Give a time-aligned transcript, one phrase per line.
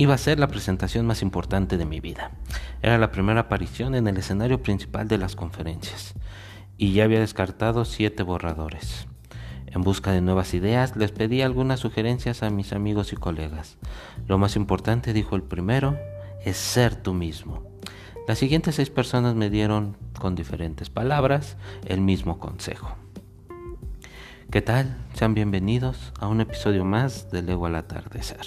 [0.00, 2.30] Iba a ser la presentación más importante de mi vida.
[2.80, 6.14] Era la primera aparición en el escenario principal de las conferencias
[6.78, 9.06] y ya había descartado siete borradores.
[9.66, 13.76] En busca de nuevas ideas, les pedí algunas sugerencias a mis amigos y colegas.
[14.26, 15.98] Lo más importante, dijo el primero,
[16.46, 17.62] es ser tú mismo.
[18.26, 22.96] Las siguientes seis personas me dieron, con diferentes palabras, el mismo consejo.
[24.50, 24.96] ¿Qué tal?
[25.12, 28.46] Sean bienvenidos a un episodio más de Lego al atardecer.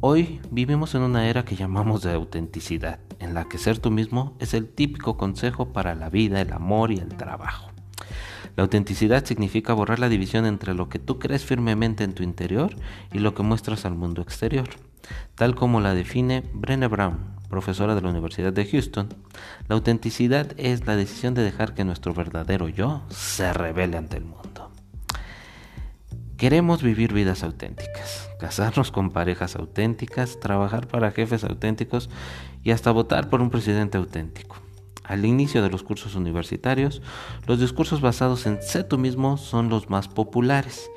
[0.00, 4.36] Hoy vivimos en una era que llamamos de autenticidad, en la que ser tú mismo
[4.38, 7.72] es el típico consejo para la vida, el amor y el trabajo.
[8.54, 12.76] La autenticidad significa borrar la división entre lo que tú crees firmemente en tu interior
[13.12, 14.68] y lo que muestras al mundo exterior.
[15.34, 17.18] Tal como la define Brené Brown,
[17.48, 19.08] profesora de la Universidad de Houston,
[19.66, 24.26] la autenticidad es la decisión de dejar que nuestro verdadero yo se revele ante el
[24.26, 24.70] mundo.
[26.36, 32.08] Queremos vivir vidas auténticas, casarnos con parejas auténticas, trabajar para jefes auténticos
[32.62, 34.56] y hasta votar por un presidente auténtico.
[35.04, 37.02] Al inicio de los cursos universitarios,
[37.46, 40.90] los discursos basados en sé tú mismo son los más populares.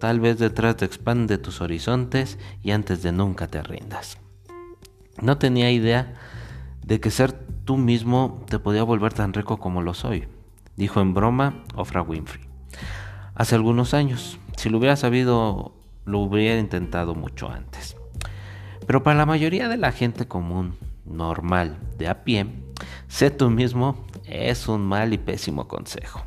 [0.00, 4.18] Tal vez detrás de expande tus horizontes y antes de nunca te rindas.
[5.22, 6.14] No tenía idea
[6.84, 7.32] de que ser
[7.64, 10.28] tú mismo te podía volver tan rico como lo soy,
[10.76, 12.44] dijo en broma Ofra Winfrey.
[13.34, 15.75] Hace algunos años, si lo hubiera sabido,
[16.06, 17.96] lo hubiera intentado mucho antes.
[18.86, 22.46] Pero para la mayoría de la gente común, normal, de a pie,
[23.08, 26.24] sé tú mismo es un mal y pésimo consejo.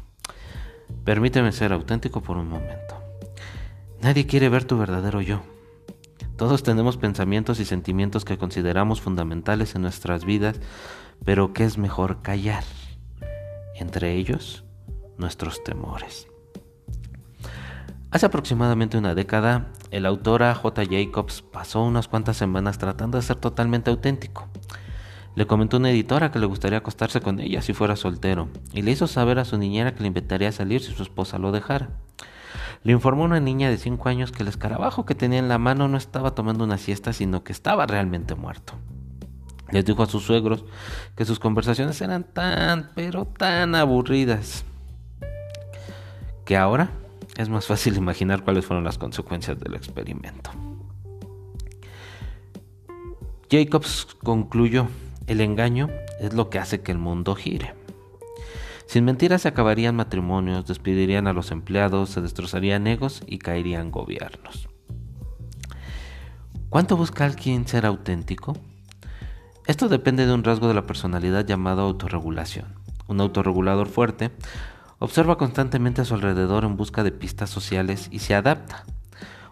[1.04, 2.96] Permíteme ser auténtico por un momento.
[4.02, 5.42] Nadie quiere ver tu verdadero yo.
[6.38, 10.60] Todos tenemos pensamientos y sentimientos que consideramos fundamentales en nuestras vidas,
[11.26, 12.64] pero que es mejor callar.
[13.76, 14.64] Entre ellos,
[15.18, 16.29] nuestros temores.
[18.12, 20.84] Hace aproximadamente una década, el autor J.
[20.90, 24.48] Jacobs pasó unas cuantas semanas tratando de ser totalmente auténtico.
[25.36, 28.82] Le comentó a una editora que le gustaría acostarse con ella si fuera soltero, y
[28.82, 31.52] le hizo saber a su niñera que le invitaría a salir si su esposa lo
[31.52, 31.89] dejara.
[32.82, 35.60] Le informó a una niña de 5 años que el escarabajo que tenía en la
[35.60, 38.73] mano no estaba tomando una siesta, sino que estaba realmente muerto.
[39.70, 40.66] Les dijo a sus suegros
[41.16, 44.66] que sus conversaciones eran tan, pero tan aburridas,
[46.44, 46.89] que ahora
[47.39, 50.52] es más fácil imaginar cuáles fueron las consecuencias del experimento.
[53.50, 54.89] Jacobs concluyó,
[55.26, 55.89] el engaño
[56.20, 57.76] es lo que hace que el mundo gire.
[58.88, 64.67] Sin mentiras se acabarían matrimonios, despedirían a los empleados, se destrozarían egos y caerían gobiernos.
[66.67, 68.58] ¿Cuánto busca alguien ser auténtico?
[69.66, 72.76] Esto depende de un rasgo de la personalidad llamado autorregulación.
[73.08, 74.30] Un autorregulador fuerte
[75.02, 78.83] Observa constantemente a su alrededor en busca de pistas sociales y se adapta.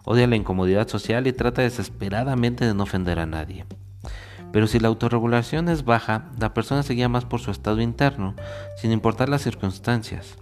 [0.04, 3.64] Odia la incomodidad social y trata desesperadamente de no ofender a nadie.
[4.52, 8.34] Pero si la autorregulación es baja, la persona se guía más por su estado interno,
[8.76, 10.36] sin importar las circunstancias.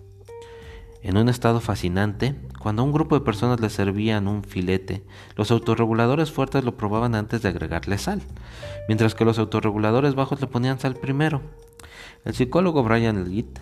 [1.03, 5.05] En un estado fascinante, cuando a un grupo de personas le servían un filete,
[5.37, 8.23] los autorreguladores fuertes lo probaban antes de agregarle sal,
[8.89, 11.43] mientras que los autorreguladores bajos le ponían sal primero.
[12.25, 13.61] El psicólogo Brian Litt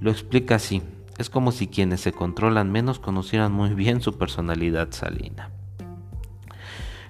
[0.00, 0.82] lo explica así.
[1.18, 5.50] Es como si quienes se controlan menos conocieran muy bien su personalidad salina.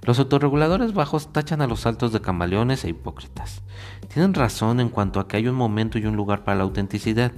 [0.02, 3.62] Los autorreguladores bajos tachan a los altos de camaleones e hipócritas.
[4.12, 7.32] Tienen razón en cuanto a que hay un momento y un lugar para la autenticidad.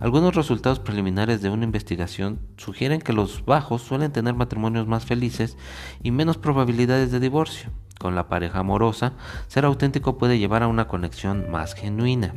[0.00, 5.56] Algunos resultados preliminares de una investigación sugieren que los bajos suelen tener matrimonios más felices
[6.02, 7.70] y menos probabilidades de divorcio.
[7.98, 9.14] Con la pareja amorosa,
[9.48, 12.32] ser auténtico puede llevar a una conexión más genuina.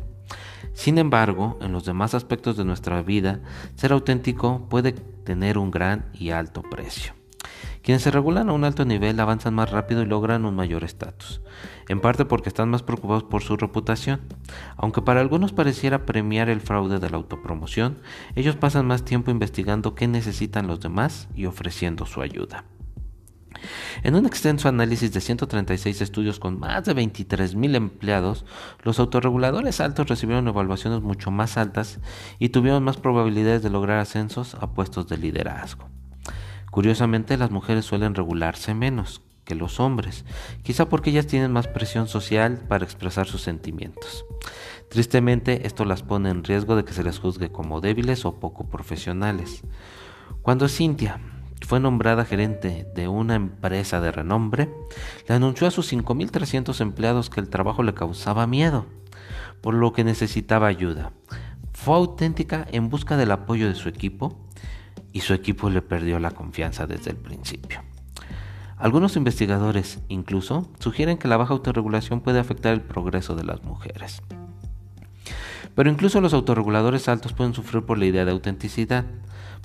[0.73, 3.41] Sin embargo, en los demás aspectos de nuestra vida,
[3.75, 7.13] ser auténtico puede tener un gran y alto precio.
[7.83, 11.41] Quienes se regulan a un alto nivel avanzan más rápido y logran un mayor estatus,
[11.89, 14.21] en parte porque están más preocupados por su reputación.
[14.77, 17.97] Aunque para algunos pareciera premiar el fraude de la autopromoción,
[18.35, 22.65] ellos pasan más tiempo investigando qué necesitan los demás y ofreciendo su ayuda.
[24.03, 28.45] En un extenso análisis de 136 estudios con más de 23.000 empleados,
[28.83, 31.99] los autorreguladores altos recibieron evaluaciones mucho más altas
[32.39, 35.89] y tuvieron más probabilidades de lograr ascensos a puestos de liderazgo.
[36.71, 40.23] Curiosamente, las mujeres suelen regularse menos que los hombres,
[40.63, 44.25] quizá porque ellas tienen más presión social para expresar sus sentimientos.
[44.89, 48.69] Tristemente, esto las pone en riesgo de que se les juzgue como débiles o poco
[48.69, 49.63] profesionales.
[50.41, 51.19] Cuando Cynthia,
[51.61, 54.69] fue nombrada gerente de una empresa de renombre,
[55.27, 58.85] le anunció a sus 5.300 empleados que el trabajo le causaba miedo,
[59.61, 61.11] por lo que necesitaba ayuda.
[61.73, 64.37] Fue auténtica en busca del apoyo de su equipo
[65.13, 67.81] y su equipo le perdió la confianza desde el principio.
[68.77, 74.23] Algunos investigadores incluso sugieren que la baja autorregulación puede afectar el progreso de las mujeres.
[75.75, 79.05] Pero incluso los autorreguladores altos pueden sufrir por la idea de autenticidad,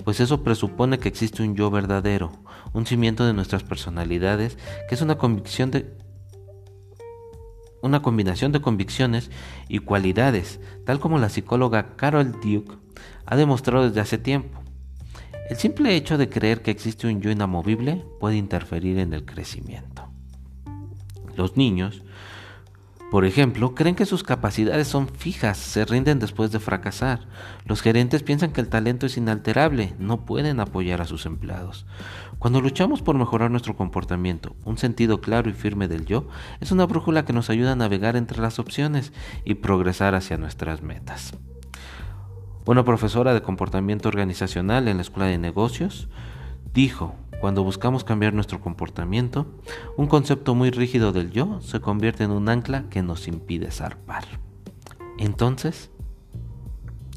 [0.03, 2.31] pues eso presupone que existe un yo verdadero,
[2.73, 4.57] un cimiento de nuestras personalidades,
[4.87, 5.97] que es una convicción de
[7.81, 9.29] una combinación de convicciones
[9.67, 12.75] y cualidades, tal como la psicóloga Carol Duke
[13.25, 14.59] ha demostrado desde hace tiempo.
[15.49, 20.09] El simple hecho de creer que existe un yo inamovible puede interferir en el crecimiento.
[21.35, 22.01] Los niños
[23.09, 27.21] por ejemplo, creen que sus capacidades son fijas, se rinden después de fracasar.
[27.65, 31.85] Los gerentes piensan que el talento es inalterable, no pueden apoyar a sus empleados.
[32.37, 36.27] Cuando luchamos por mejorar nuestro comportamiento, un sentido claro y firme del yo
[36.59, 39.13] es una brújula que nos ayuda a navegar entre las opciones
[39.45, 41.33] y progresar hacia nuestras metas.
[42.65, 46.09] Una profesora de comportamiento organizacional en la Escuela de Negocios
[46.73, 49.47] dijo, cuando buscamos cambiar nuestro comportamiento,
[49.95, 54.25] un concepto muy rígido del yo se convierte en un ancla que nos impide zarpar.
[55.17, 55.91] Entonces,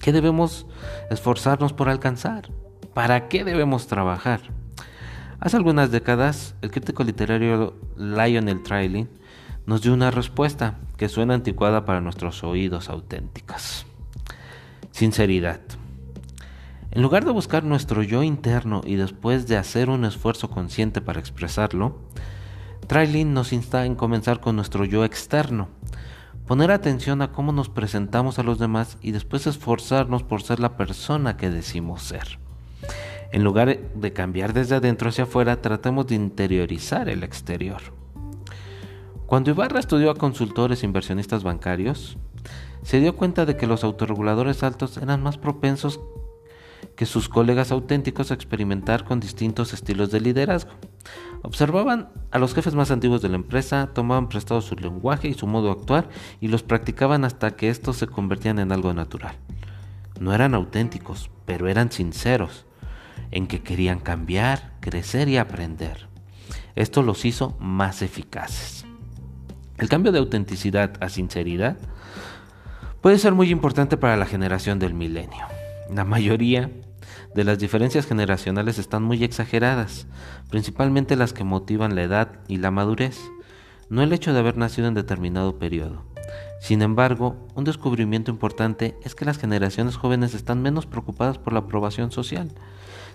[0.00, 0.66] ¿qué debemos
[1.10, 2.50] esforzarnos por alcanzar?
[2.94, 4.40] ¿Para qué debemos trabajar?
[5.40, 9.08] Hace algunas décadas, el crítico literario Lionel Trilling
[9.64, 13.86] nos dio una respuesta que suena anticuada para nuestros oídos auténticos.
[14.90, 15.60] Sinceridad.
[16.92, 21.20] En lugar de buscar nuestro yo interno y después de hacer un esfuerzo consciente para
[21.20, 21.98] expresarlo,
[22.88, 25.68] Trailin nos insta en comenzar con nuestro yo externo,
[26.48, 30.76] poner atención a cómo nos presentamos a los demás y después esforzarnos por ser la
[30.76, 32.40] persona que decimos ser.
[33.30, 37.80] En lugar de cambiar desde adentro hacia afuera, tratemos de interiorizar el exterior.
[39.26, 42.18] Cuando Ibarra estudió a consultores e inversionistas bancarios,
[42.82, 46.00] se dio cuenta de que los autorreguladores altos eran más propensos
[47.00, 50.72] que sus colegas auténticos a experimentar con distintos estilos de liderazgo.
[51.40, 55.46] Observaban a los jefes más antiguos de la empresa, tomaban prestado su lenguaje y su
[55.46, 56.10] modo de actuar
[56.42, 59.34] y los practicaban hasta que estos se convertían en algo natural.
[60.20, 62.66] No eran auténticos, pero eran sinceros,
[63.30, 66.06] en que querían cambiar, crecer y aprender.
[66.76, 68.84] Esto los hizo más eficaces.
[69.78, 71.78] El cambio de autenticidad a sinceridad
[73.00, 75.46] puede ser muy importante para la generación del milenio.
[75.90, 76.70] La mayoría
[77.34, 80.06] de las diferencias generacionales están muy exageradas,
[80.50, 83.18] principalmente las que motivan la edad y la madurez,
[83.88, 86.04] no el hecho de haber nacido en determinado periodo.
[86.60, 91.60] Sin embargo, un descubrimiento importante es que las generaciones jóvenes están menos preocupadas por la
[91.60, 92.52] aprobación social.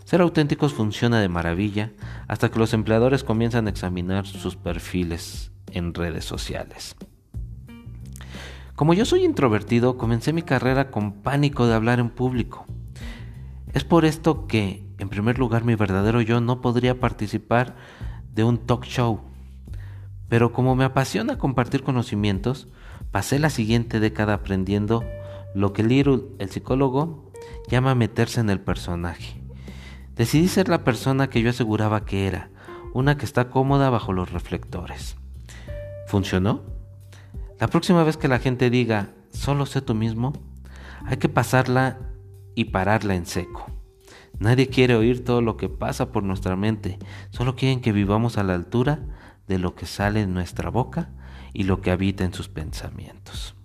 [0.04, 1.92] Ser auténticos funciona de maravilla
[2.28, 6.96] hasta que los empleadores comienzan a examinar sus perfiles en redes sociales.
[8.76, 12.66] Como yo soy introvertido, comencé mi carrera con pánico de hablar en público.
[13.76, 17.76] Es por esto que, en primer lugar, mi verdadero yo no podría participar
[18.34, 19.20] de un talk show.
[20.30, 22.70] Pero como me apasiona compartir conocimientos,
[23.12, 25.04] pasé la siguiente década aprendiendo
[25.54, 27.34] lo que Little, el psicólogo,
[27.68, 29.42] llama meterse en el personaje.
[30.16, 32.50] Decidí ser la persona que yo aseguraba que era,
[32.94, 35.18] una que está cómoda bajo los reflectores.
[36.08, 36.64] ¿Funcionó?
[37.60, 40.32] La próxima vez que la gente diga, solo sé tú mismo,
[41.06, 41.98] hay que pasarla
[42.56, 43.68] y pararla en seco.
[44.40, 47.00] Nadie quiere oír todo lo que pasa por nuestra mente,
[47.30, 49.00] solo quieren que vivamos a la altura
[49.48, 51.10] de lo que sale en nuestra boca
[51.54, 53.56] y lo que habita en sus pensamientos.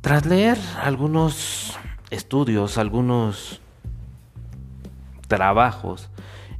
[0.00, 1.78] Tras leer algunos
[2.10, 3.60] estudios, algunos
[5.28, 6.10] trabajos,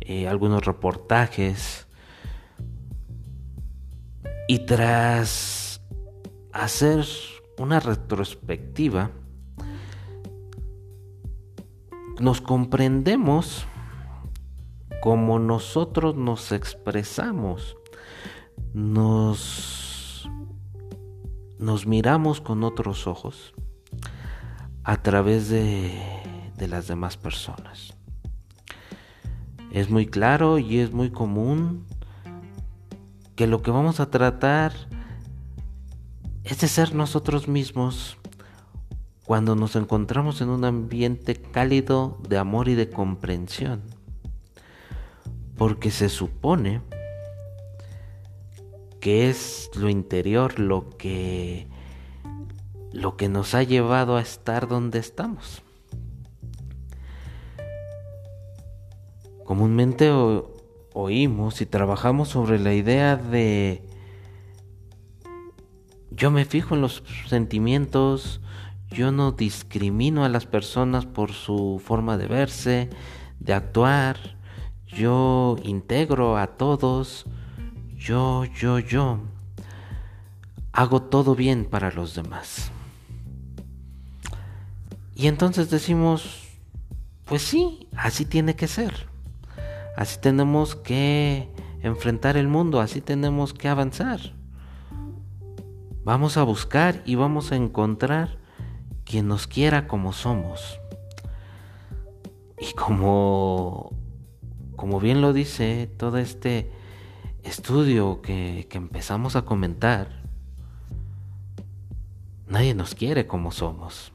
[0.01, 1.87] eh, algunos reportajes,
[4.49, 5.81] y tras
[6.53, 7.07] hacer
[7.59, 9.11] una retrospectiva,
[12.21, 13.67] nos comprendemos
[15.01, 17.77] como nosotros nos expresamos,
[18.73, 20.29] nos,
[21.59, 23.53] nos miramos con otros ojos
[24.85, 26.01] a través de,
[26.57, 27.95] de las demás personas.
[29.73, 31.87] Es muy claro y es muy común
[33.35, 34.73] que lo que vamos a tratar
[36.45, 38.17] es de ser nosotros mismos
[39.25, 43.83] cuando nos encontramos en un ambiente cálido de amor y de comprensión.
[45.57, 46.81] Porque se supone
[49.01, 51.67] que es lo interior lo que
[52.93, 55.63] lo que nos ha llevado a estar donde estamos.
[59.45, 60.11] Comúnmente
[60.93, 63.83] oímos y trabajamos sobre la idea de
[66.17, 68.41] yo me fijo en los sentimientos,
[68.91, 72.91] yo no discrimino a las personas por su forma de verse,
[73.41, 74.37] de actuar,
[74.87, 77.25] yo integro a todos,
[77.97, 79.21] yo, yo, yo,
[80.73, 82.71] hago todo bien para los demás.
[85.15, 86.49] Y entonces decimos,
[87.25, 89.07] pues sí, así tiene que ser.
[89.97, 91.49] Así tenemos que
[91.83, 94.33] enfrentar el mundo, así tenemos que avanzar.
[96.05, 98.37] Vamos a buscar y vamos a encontrar
[99.05, 100.81] quien nos quiera como somos.
[102.59, 103.97] Y como,
[104.75, 106.73] como bien lo dice todo este
[107.45, 110.23] estudio que, que empezamos a comentar,
[112.49, 114.13] nadie nos quiere como somos.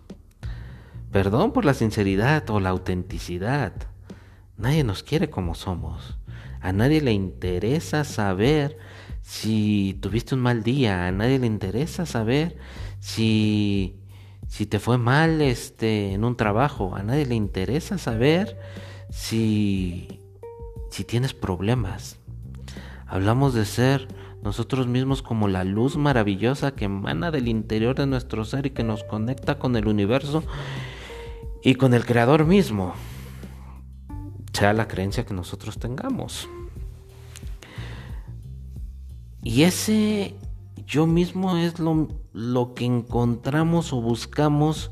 [1.14, 3.72] Perdón por la sinceridad o la autenticidad.
[4.58, 6.18] Nadie nos quiere como somos.
[6.60, 8.78] A nadie le interesa saber
[9.28, 11.06] si tuviste un mal día.
[11.06, 12.58] A nadie le interesa saber
[13.00, 14.00] si,
[14.48, 16.96] si te fue mal este, en un trabajo.
[16.96, 18.58] A nadie le interesa saber
[19.10, 20.22] si,
[20.90, 22.20] si tienes problemas.
[23.06, 24.08] Hablamos de ser
[24.44, 28.84] nosotros mismos como la luz maravillosa que emana del interior de nuestro ser y que
[28.84, 30.42] nos conecta con el universo
[31.62, 32.94] y con el creador mismo,
[34.54, 36.48] sea la creencia que nosotros tengamos.
[39.48, 40.36] Y ese
[40.86, 44.92] yo mismo es lo, lo que encontramos o buscamos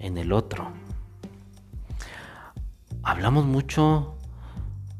[0.00, 0.72] en el otro.
[3.04, 4.16] Hablamos mucho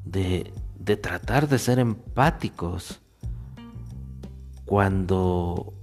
[0.04, 3.00] de, de tratar de ser empáticos
[4.64, 5.74] cuando,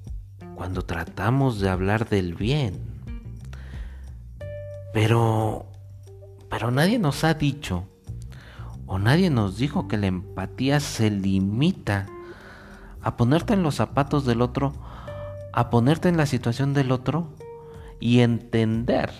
[0.55, 2.79] cuando tratamos de hablar del bien.
[4.93, 5.65] Pero,
[6.49, 7.83] pero nadie nos ha dicho
[8.85, 12.07] o nadie nos dijo que la empatía se limita
[13.03, 14.73] a ponerte en los zapatos del otro,
[15.53, 17.29] a ponerte en la situación del otro
[17.99, 19.11] y entender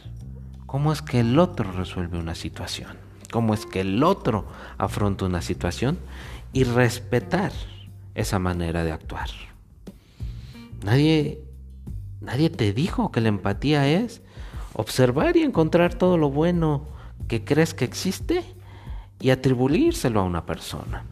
[0.66, 2.98] cómo es que el otro resuelve una situación,
[3.32, 4.46] cómo es que el otro
[4.78, 6.00] afronta una situación
[6.54, 7.52] y respetar
[8.16, 9.30] esa manera de actuar.
[10.84, 11.44] Nadie
[12.22, 14.22] nadie te dijo que la empatía es
[14.74, 16.88] observar y encontrar todo lo bueno
[17.28, 18.44] que crees que existe
[19.20, 21.04] y atribuírselo a una persona.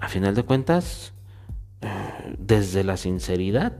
[0.00, 1.12] A final de cuentas,
[2.38, 3.76] desde la sinceridad,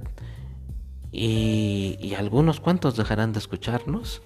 [1.12, 4.23] y, algunos cuantos dejarán de escucharnos,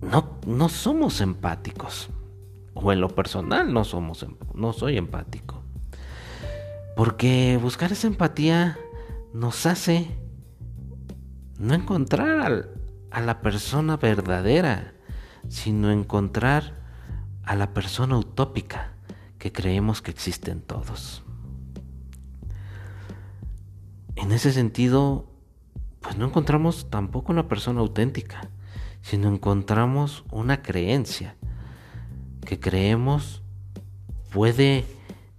[0.00, 2.10] no, no somos empáticos.
[2.74, 5.62] O en lo personal no somos em, no soy empático.
[6.96, 8.78] Porque buscar esa empatía
[9.32, 10.08] nos hace
[11.58, 12.68] no encontrar
[13.10, 14.94] a la persona verdadera,
[15.48, 16.78] sino encontrar
[17.42, 18.94] a la persona utópica
[19.40, 21.24] que creemos que existe en todos.
[24.14, 25.32] En ese sentido,
[26.00, 28.50] pues no encontramos tampoco una persona auténtica,
[29.00, 31.36] sino encontramos una creencia
[32.44, 33.42] que creemos
[34.30, 34.84] puede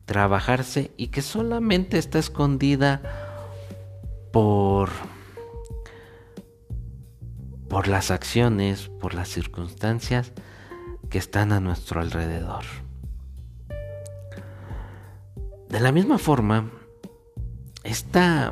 [0.05, 3.01] trabajarse y que solamente está escondida
[4.34, 4.89] por
[7.70, 10.34] por las acciones, por las circunstancias
[11.10, 12.65] que están a nuestro alrededor.
[15.72, 16.70] De la misma forma,
[17.86, 18.51] este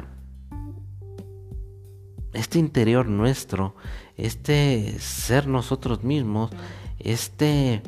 [2.53, 3.75] interior nuestro,
[4.15, 6.49] este ser nosotros mismos,
[6.97, 7.83] este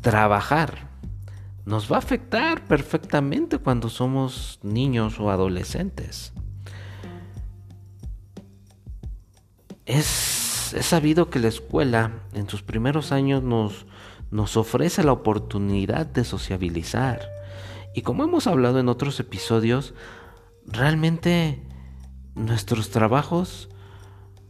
[0.00, 0.88] trabajar,
[1.66, 6.32] nos va a afectar perfectamente cuando somos niños o adolescentes.
[9.84, 13.84] Es, sabido que la escuela en sus primeros años nos,
[14.30, 17.20] nos ofrece la oportunidad de sociabilizar.
[17.94, 19.94] Y como hemos hablado en otros episodios,
[20.66, 21.62] realmente
[22.34, 23.68] nuestros trabajos,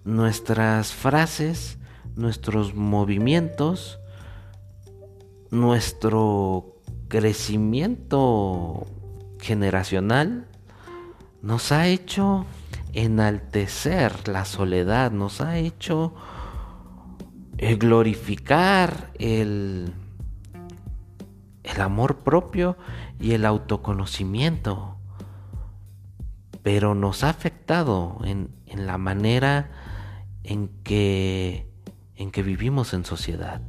[0.04, 1.78] nuestras frases,
[2.16, 3.98] nuestros movimientos,
[5.50, 8.86] nuestro crecimiento
[9.40, 10.48] generacional
[11.42, 12.46] nos ha hecho
[12.94, 16.14] enaltecer la soledad, nos ha hecho
[17.72, 19.92] glorificar el,
[21.62, 22.76] el amor propio
[23.18, 24.96] y el autoconocimiento,
[26.62, 29.70] pero nos ha afectado en, en la manera
[30.42, 31.66] en que,
[32.16, 33.62] en que vivimos en sociedad.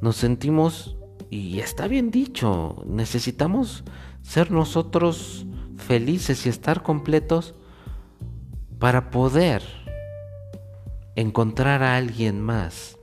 [0.00, 0.96] Nos sentimos,
[1.30, 3.84] y está bien dicho, necesitamos
[4.22, 7.54] ser nosotros felices y estar completos
[8.78, 9.83] para poder
[11.16, 12.98] encontrar a alguien más.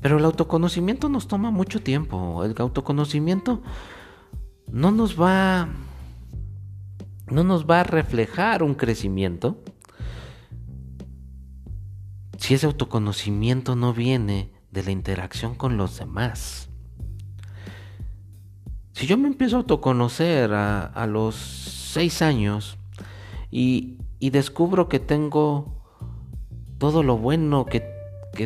[0.00, 2.44] Pero el autoconocimiento nos toma mucho tiempo.
[2.44, 3.62] El autoconocimiento
[4.70, 5.68] no nos va
[7.30, 9.62] no nos va a reflejar un crecimiento,
[12.38, 16.68] si ese autoconocimiento no viene de la interacción con los demás?
[18.92, 22.76] Si yo me empiezo a autoconocer a, los seis años
[23.50, 25.83] y, descubro que tengo
[26.84, 27.82] todo lo bueno que,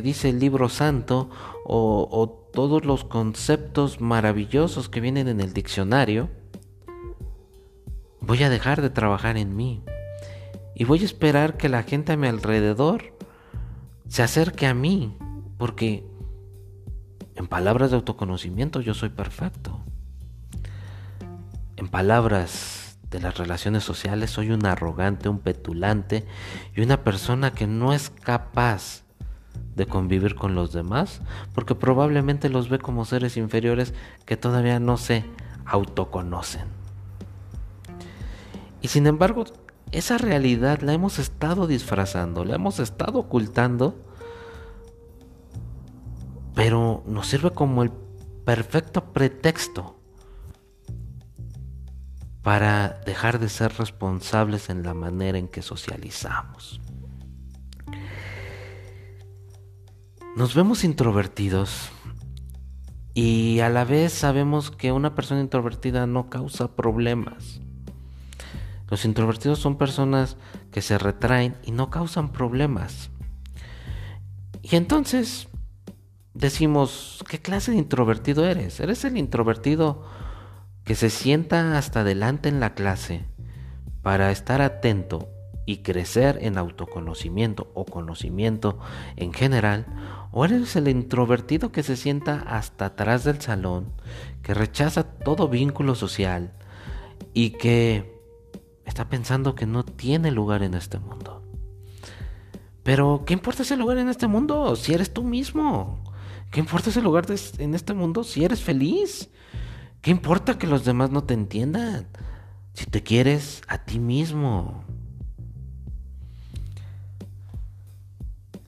[0.00, 1.28] dice el libro santo
[1.64, 6.28] o, o todos los conceptos maravillosos que vienen en el diccionario,
[8.20, 9.82] voy a dejar de trabajar en mí
[10.76, 13.12] y voy a esperar que la gente a mi alrededor
[14.06, 15.16] se acerque a mí,
[15.56, 16.06] porque
[17.34, 19.80] en palabras de autoconocimiento yo soy perfecto.
[21.74, 26.26] En palabras de las relaciones sociales soy un arrogante, un petulante
[26.74, 29.02] y una persona que no es capaz
[29.76, 31.20] de convivir con los demás
[31.54, 33.94] porque probablemente los ve como seres inferiores
[34.26, 35.24] que todavía no se
[35.64, 36.66] autoconocen.
[38.80, 39.44] Y sin embargo,
[39.90, 43.96] esa realidad la hemos estado disfrazando, la hemos estado ocultando,
[46.54, 47.90] pero nos sirve como el
[48.44, 49.97] perfecto pretexto
[52.48, 56.80] para dejar de ser responsables en la manera en que socializamos.
[60.34, 61.90] Nos vemos introvertidos
[63.12, 67.60] y a la vez sabemos que una persona introvertida no causa problemas.
[68.88, 70.38] Los introvertidos son personas
[70.72, 73.10] que se retraen y no causan problemas.
[74.62, 75.48] Y entonces
[76.32, 78.80] decimos, ¿qué clase de introvertido eres?
[78.80, 80.06] ¿Eres el introvertido
[80.88, 83.26] que se sienta hasta adelante en la clase
[84.00, 85.28] para estar atento
[85.66, 88.78] y crecer en autoconocimiento o conocimiento
[89.16, 89.84] en general?
[90.32, 93.92] ¿O eres el introvertido que se sienta hasta atrás del salón,
[94.42, 96.54] que rechaza todo vínculo social
[97.34, 98.18] y que
[98.86, 101.42] está pensando que no tiene lugar en este mundo.
[102.82, 106.02] Pero, ¿qué importa ese lugar en este mundo si eres tú mismo?
[106.50, 107.26] ¿Qué importa ese lugar
[107.58, 109.28] en este mundo si eres feliz?
[110.00, 112.06] ¿Qué importa que los demás no te entiendan?
[112.72, 114.84] Si te quieres a ti mismo.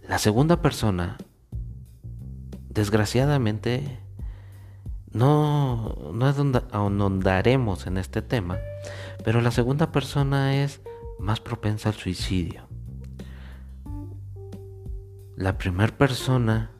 [0.08, 1.18] La segunda persona,
[2.68, 4.00] desgraciadamente,
[5.12, 6.26] no, no
[6.72, 8.58] ahondaremos en este tema,
[9.24, 10.80] pero la segunda persona es
[11.20, 12.68] más propensa al suicidio.
[15.36, 16.72] La primera persona,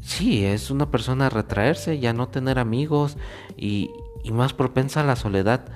[0.00, 3.16] sí, es una persona a retraerse y a no tener amigos
[3.56, 3.90] y,
[4.22, 5.66] y más propensa a la soledad,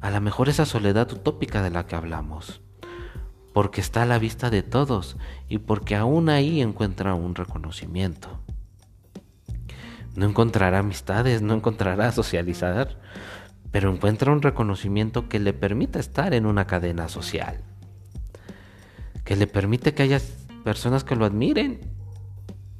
[0.00, 2.60] a lo mejor esa soledad utópica de la que hablamos,
[3.52, 5.16] porque está a la vista de todos
[5.48, 8.40] y porque aún ahí encuentra un reconocimiento.
[10.14, 12.98] No encontrará amistades, no encontrará socializar,
[13.70, 17.60] pero encuentra un reconocimiento que le permita estar en una cadena social,
[19.24, 20.20] que le permite que haya
[20.64, 21.95] personas que lo admiren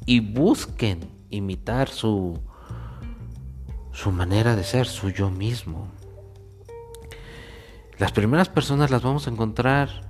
[0.07, 2.41] y busquen imitar su,
[3.93, 5.89] su manera de ser, su yo mismo.
[7.99, 10.09] Las primeras personas las vamos a encontrar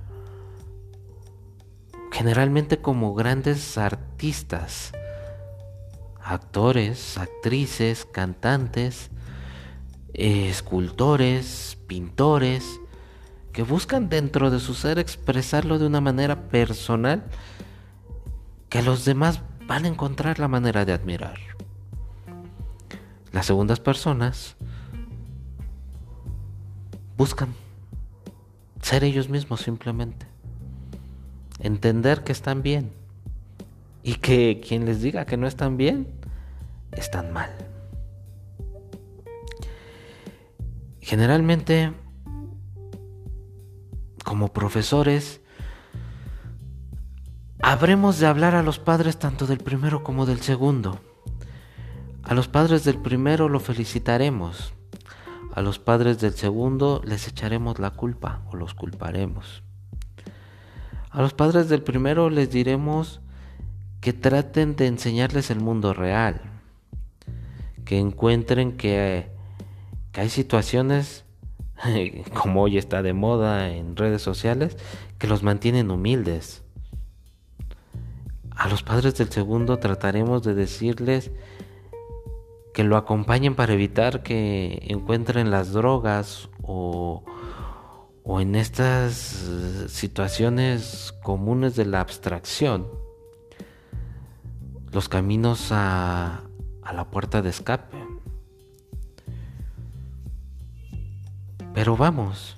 [2.11, 4.91] generalmente como grandes artistas,
[6.21, 9.09] actores, actrices, cantantes,
[10.13, 12.79] escultores, pintores,
[13.53, 17.23] que buscan dentro de su ser expresarlo de una manera personal
[18.69, 21.37] que los demás van a encontrar la manera de admirar.
[23.31, 24.55] Las segundas personas
[27.17, 27.53] buscan
[28.81, 30.25] ser ellos mismos simplemente.
[31.59, 32.91] Entender que están bien.
[34.03, 36.07] Y que quien les diga que no están bien,
[36.93, 37.49] están mal.
[41.01, 41.91] Generalmente,
[44.23, 45.41] como profesores,
[47.61, 50.99] habremos de hablar a los padres tanto del primero como del segundo.
[52.23, 54.73] A los padres del primero lo felicitaremos.
[55.53, 59.63] A los padres del segundo les echaremos la culpa o los culparemos.
[61.09, 63.21] A los padres del primero les diremos
[64.01, 66.41] que traten de enseñarles el mundo real,
[67.85, 69.31] que encuentren que,
[70.13, 71.25] hay situaciones,
[72.33, 74.77] como hoy está de moda en redes sociales,
[75.17, 76.63] que los mantienen humildes.
[78.57, 81.29] A los padres del segundo trataremos de decirles
[82.73, 87.23] que lo acompañen para evitar que encuentren las drogas o,
[88.23, 89.13] o en estas
[89.89, 92.87] situaciones comunes de la abstracción
[94.91, 96.41] los caminos a,
[96.81, 97.97] a la puerta de escape.
[101.75, 102.57] Pero vamos,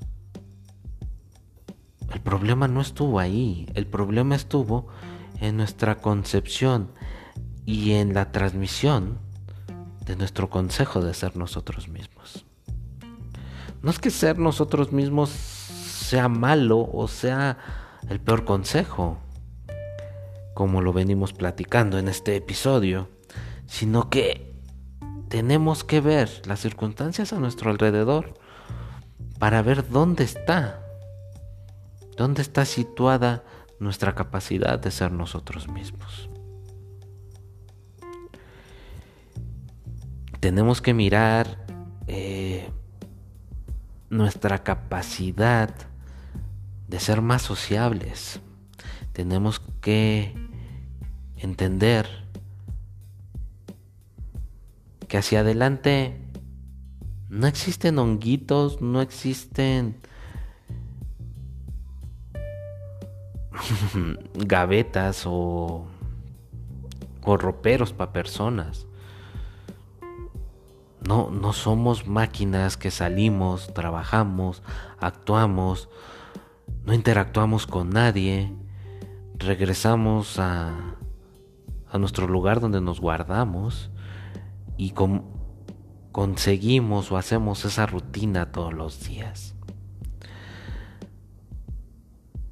[2.14, 4.88] el problema no estuvo ahí, el problema estuvo
[5.40, 6.92] en nuestra concepción
[7.66, 9.20] y en la transmisión
[10.06, 12.46] de nuestro consejo de ser nosotros mismos.
[13.82, 17.58] No es que ser nosotros mismos sea malo o sea
[18.10, 19.20] el peor consejo,
[20.54, 23.10] como lo venimos platicando en este episodio,
[23.68, 24.56] sino que
[25.30, 28.34] tenemos que ver las circunstancias a nuestro alrededor
[29.38, 30.84] para ver dónde está,
[32.18, 33.44] dónde está situada
[33.80, 36.30] nuestra capacidad de ser nosotros mismos.
[40.40, 41.66] Tenemos que mirar
[42.08, 42.70] eh,
[44.10, 45.74] nuestra capacidad
[46.88, 48.40] de ser más sociables.
[49.14, 50.34] Tenemos que
[51.36, 52.08] entender
[55.08, 56.22] que hacia adelante
[57.30, 59.98] no existen honguitos, no existen
[64.34, 65.86] gavetas o,
[67.24, 67.38] o
[67.94, 68.88] para personas.
[71.06, 74.62] No, no somos máquinas que salimos, trabajamos,
[75.00, 75.90] actuamos,
[76.86, 78.54] no interactuamos con nadie,
[79.36, 80.96] regresamos a,
[81.90, 83.90] a nuestro lugar donde nos guardamos
[84.78, 84.94] y
[86.12, 89.56] conseguimos o hacemos esa rutina todos los días.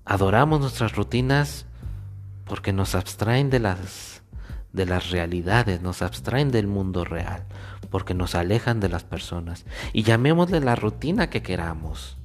[0.09, 1.65] Adoramos nuestras rutinas
[2.45, 4.23] porque nos abstraen de las
[4.71, 7.43] de las realidades, nos abstraen del mundo real,
[7.89, 9.65] porque nos alejan de las personas.
[9.91, 12.17] Y llamémosle la rutina que queramos.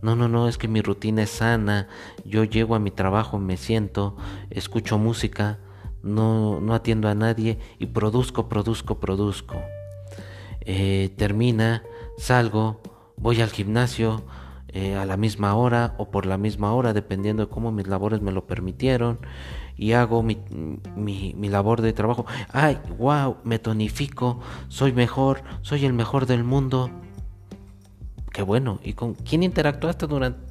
[0.00, 1.86] No, no, no, es que mi rutina es sana.
[2.24, 4.16] Yo llego a mi trabajo, me siento,
[4.50, 5.60] escucho música,
[6.02, 9.62] no, no atiendo a nadie y produzco, produzco, produzco.
[10.62, 11.84] Eh, termina,
[12.18, 12.80] salgo,
[13.16, 14.24] voy al gimnasio
[14.72, 18.22] eh, a la misma hora o por la misma hora, dependiendo de cómo mis labores
[18.22, 19.18] me lo permitieron
[19.76, 20.38] y hago mi,
[20.96, 22.24] mi, mi, labor de trabajo.
[22.52, 26.90] Ay, wow, me tonifico, soy mejor, soy el mejor del mundo.
[28.32, 28.80] Qué bueno.
[28.82, 30.46] ¿Y con quién interactuaste durante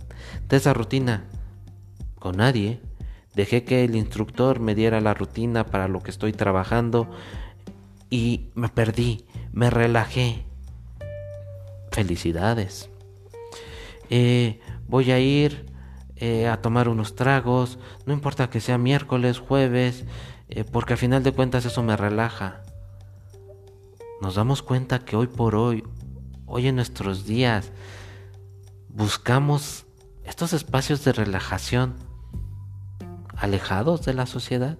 [0.50, 1.26] esa rutina?
[2.20, 2.80] Con nadie.
[3.34, 7.10] Dejé que el instructor me diera la rutina para lo que estoy trabajando
[8.10, 10.46] y me perdí, me relajé.
[11.92, 12.90] Felicidades.
[14.14, 15.66] Eh, voy a ir
[16.18, 20.04] eh, a tomar unos tragos, no importa que sea miércoles, jueves,
[20.50, 22.62] eh, porque al final de cuentas eso me relaja.
[24.22, 25.86] Nos damos cuenta que hoy por hoy,
[26.46, 27.72] hoy en nuestros días,
[28.90, 29.86] buscamos
[30.26, 31.96] estos espacios de relajación
[33.38, 34.78] alejados de la sociedad,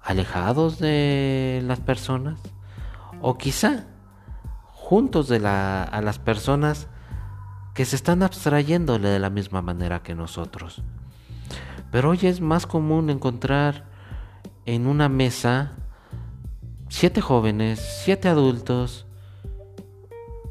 [0.00, 2.38] alejados de las personas,
[3.20, 3.86] o quizá
[4.70, 6.86] juntos de la, a las personas
[7.74, 10.82] que se están abstrayéndole de la misma manera que nosotros.
[11.90, 13.84] Pero hoy es más común encontrar
[14.66, 15.72] en una mesa
[16.88, 19.06] siete jóvenes, siete adultos,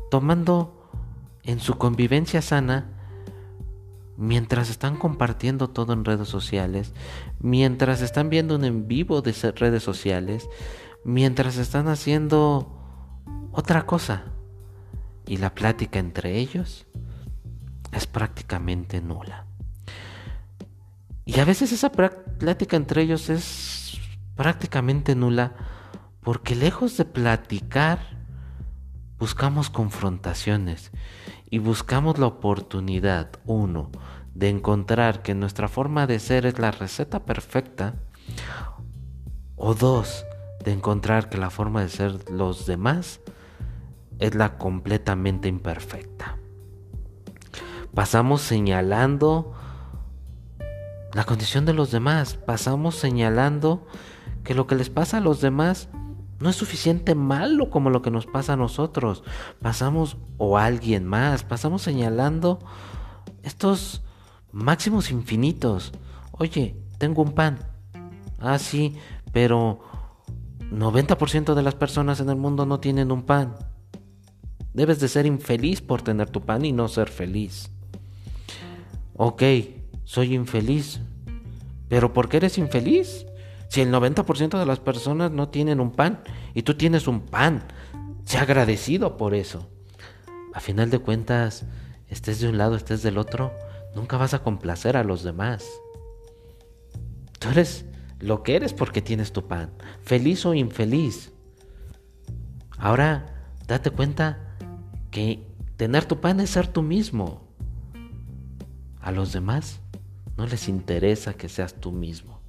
[0.10, 0.90] tomando
[1.44, 2.90] en su convivencia sana,
[4.18, 6.94] mientras están compartiendo todo en redes sociales,
[7.40, 10.50] mientras están viendo un en vivo de redes sociales,
[11.04, 12.76] mientras están haciendo
[13.52, 14.26] otra cosa.
[15.28, 16.88] Y la plática entre ellos
[17.92, 19.46] es prácticamente nula.
[21.26, 24.00] Y a veces esa plática entre ellos es
[24.36, 25.54] prácticamente nula
[26.22, 28.00] porque lejos de platicar,
[29.18, 30.92] buscamos confrontaciones
[31.50, 33.92] y buscamos la oportunidad, uno,
[34.34, 37.96] de encontrar que nuestra forma de ser es la receta perfecta,
[39.56, 40.26] o dos,
[40.64, 43.20] de encontrar que la forma de ser los demás
[44.20, 46.38] es la completamente imperfecta.
[47.94, 49.54] Pasamos señalando
[51.14, 52.36] la condición de los demás.
[52.36, 53.86] Pasamos señalando
[54.44, 55.90] que lo que les pasa a los demás
[56.40, 59.24] no es suficiente malo como lo que nos pasa a nosotros.
[59.62, 62.60] Pasamos, o a alguien más, pasamos señalando
[63.44, 64.04] estos
[64.54, 65.92] máximos infinitos.
[66.32, 67.60] Oye, tengo un pan.
[68.40, 68.96] Ah, sí,
[69.34, 69.82] pero
[70.72, 73.54] 90% de las personas en el mundo no tienen un pan.
[74.74, 77.70] Debes de ser infeliz por tener tu pan y no ser feliz
[79.16, 79.44] ok,
[80.04, 81.00] soy infeliz.
[81.88, 83.26] Pero ¿por qué eres infeliz?
[83.68, 87.64] Si el 90% de las personas no tienen un pan y tú tienes un pan,
[88.26, 89.70] sé agradecido por eso.
[90.54, 91.66] A final de cuentas,
[92.10, 93.54] estés de un lado, estés del otro,
[93.96, 95.66] nunca vas a complacer a los demás.
[97.40, 97.86] Tú eres
[98.20, 99.72] lo que eres porque tienes tu pan,
[100.02, 101.32] feliz o infeliz.
[102.78, 104.56] Ahora, date cuenta
[105.12, 105.48] que
[105.78, 107.51] tener tu pan es ser tú mismo
[109.02, 109.80] a los demás,
[110.38, 112.40] No les interesa que seas tú mismo.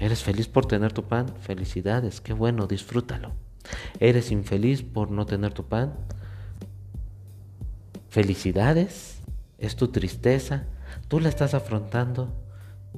[0.00, 1.28] ¿Eres feliz por tener tu pan?
[1.40, 3.32] Felicidades, qué bueno, disfrútalo.
[4.00, 5.94] ¿Eres infeliz por no tener tu pan?
[8.08, 9.20] Felicidades,
[9.58, 10.66] es tu tristeza,
[11.06, 12.34] tú la estás afrontando,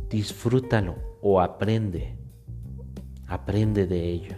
[0.09, 2.17] disfrútalo o aprende,
[3.27, 4.37] aprende de ello.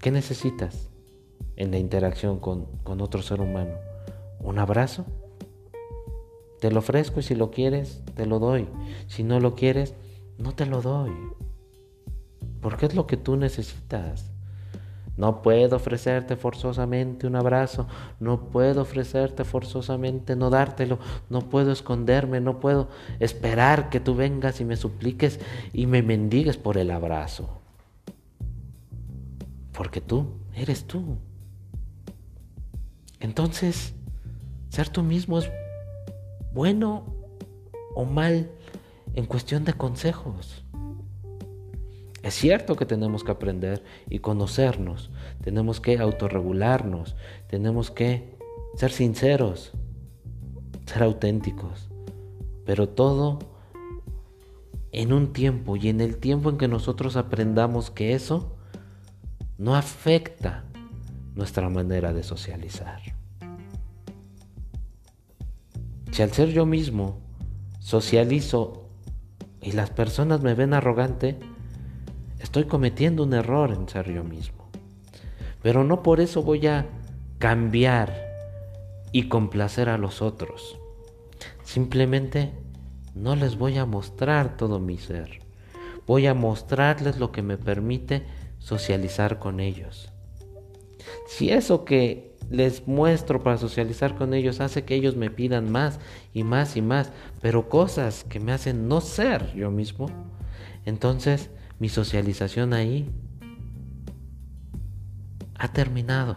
[0.00, 0.90] ¿Qué necesitas
[1.56, 3.72] en la interacción con, con otro ser humano?
[4.40, 5.06] ¿Un abrazo?
[6.60, 8.68] Te lo ofrezco y si lo quieres, te lo doy.
[9.06, 9.94] Si no lo quieres,
[10.38, 11.12] no te lo doy.
[12.60, 14.30] Porque es lo que tú necesitas.
[15.16, 17.88] No puedo ofrecerte forzosamente un abrazo,
[18.20, 24.60] no puedo ofrecerte forzosamente no dártelo, no puedo esconderme, no puedo esperar que tú vengas
[24.60, 25.40] y me supliques
[25.72, 27.60] y me mendigues por el abrazo.
[29.72, 31.18] Porque tú eres tú.
[33.18, 33.94] Entonces,
[34.68, 35.50] ser tú mismo es
[36.52, 37.04] bueno
[37.94, 38.50] o mal
[39.14, 40.64] en cuestión de consejos.
[42.22, 45.10] Es cierto que tenemos que aprender y conocernos,
[45.42, 47.16] tenemos que autorregularnos,
[47.48, 48.36] tenemos que
[48.74, 49.72] ser sinceros,
[50.86, 51.88] ser auténticos,
[52.64, 53.38] pero todo
[54.92, 58.56] en un tiempo y en el tiempo en que nosotros aprendamos que eso
[59.56, 60.64] no afecta
[61.34, 63.17] nuestra manera de socializar.
[66.18, 67.20] Si al ser yo mismo
[67.78, 68.88] socializo
[69.62, 71.38] y las personas me ven arrogante,
[72.40, 74.68] estoy cometiendo un error en ser yo mismo.
[75.62, 76.86] Pero no por eso voy a
[77.38, 78.12] cambiar
[79.12, 80.80] y complacer a los otros.
[81.62, 82.50] Simplemente
[83.14, 85.38] no les voy a mostrar todo mi ser.
[86.04, 88.26] Voy a mostrarles lo que me permite
[88.58, 90.10] socializar con ellos.
[91.28, 95.98] Si eso que les muestro para socializar con ellos hace que ellos me pidan más
[96.32, 100.06] y más y más, pero cosas que me hacen no ser yo mismo,
[100.84, 103.10] entonces mi socialización ahí
[105.58, 106.36] ha terminado.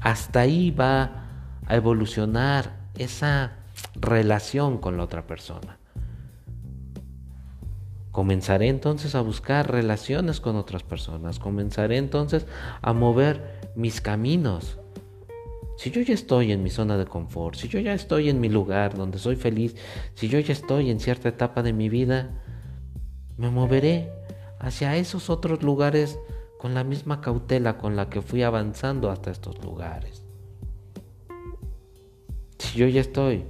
[0.00, 1.26] Hasta ahí va
[1.66, 3.56] a evolucionar esa
[3.94, 5.78] relación con la otra persona.
[8.12, 11.38] Comenzaré entonces a buscar relaciones con otras personas.
[11.38, 12.46] Comenzaré entonces
[12.82, 14.78] a mover mis caminos.
[15.76, 18.48] Si yo ya estoy en mi zona de confort, si yo ya estoy en mi
[18.48, 19.76] lugar donde soy feliz,
[20.14, 22.42] si yo ya estoy en cierta etapa de mi vida,
[23.38, 24.12] me moveré
[24.58, 26.18] hacia esos otros lugares
[26.58, 30.22] con la misma cautela con la que fui avanzando hasta estos lugares.
[32.58, 33.44] Si yo ya estoy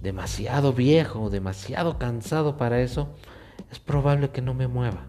[0.00, 3.14] demasiado viejo, demasiado cansado para eso,
[3.70, 5.08] es probable que no me mueva.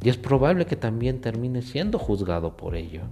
[0.00, 3.02] Y es probable que también termine siendo juzgado por ello.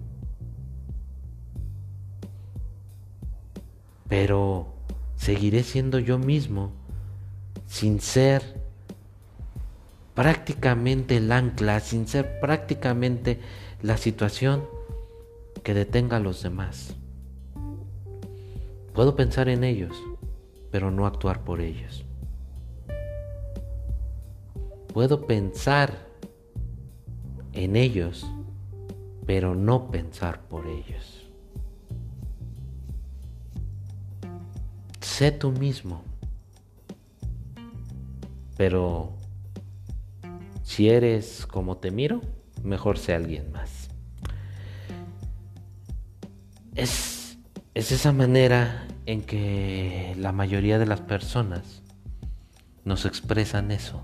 [4.11, 4.67] Pero
[5.17, 6.73] seguiré siendo yo mismo
[7.67, 8.61] sin ser
[10.15, 13.39] prácticamente el ancla, sin ser prácticamente
[13.83, 14.65] la situación
[15.63, 16.97] que detenga a los demás.
[18.95, 19.97] Puedo pensar en ellos,
[20.73, 22.05] pero no actuar por ellos.
[24.93, 26.09] Puedo pensar
[27.53, 28.27] en ellos,
[29.25, 31.20] pero no pensar por ellos.
[35.21, 36.03] Sé tú mismo.
[38.57, 39.13] Pero
[40.63, 42.23] si eres como te miro,
[42.65, 43.91] mejor sé alguien más.
[46.75, 47.37] Es,
[47.75, 51.83] es esa manera en que la mayoría de las personas
[52.87, 54.01] nos expresan eso,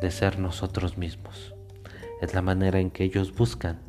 [0.00, 1.54] de ser nosotros mismos.
[2.22, 3.80] Es la manera en que ellos buscan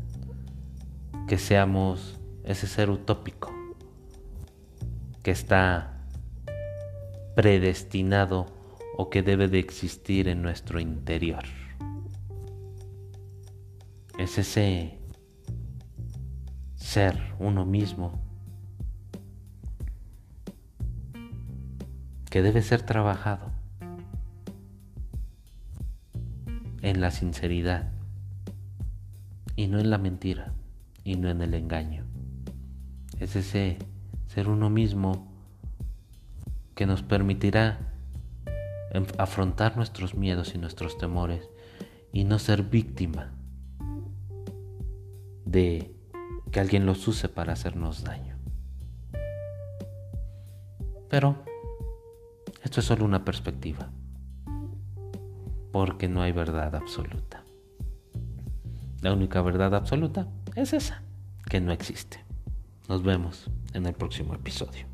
[1.29, 3.49] que seamos ese ser utópico
[5.23, 5.90] que está
[7.41, 8.45] predestinado
[8.95, 11.41] o que debe de existir en nuestro interior.
[14.19, 14.99] Es ese
[16.75, 18.21] ser uno mismo
[22.29, 23.51] que debe ser trabajado
[26.83, 27.91] en la sinceridad
[29.55, 30.53] y no en la mentira
[31.03, 32.05] y no en el engaño.
[33.19, 33.79] Es ese
[34.27, 35.30] ser uno mismo
[36.81, 37.77] que nos permitirá
[39.19, 41.47] afrontar nuestros miedos y nuestros temores
[42.11, 43.35] y no ser víctima
[45.45, 45.95] de
[46.49, 48.35] que alguien los use para hacernos daño.
[51.07, 51.45] Pero
[52.63, 53.91] esto es solo una perspectiva,
[55.71, 57.43] porque no hay verdad absoluta.
[59.01, 61.03] La única verdad absoluta es esa,
[61.47, 62.25] que no existe.
[62.89, 64.90] Nos vemos en el próximo episodio.